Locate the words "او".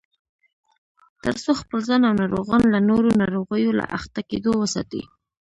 2.07-2.13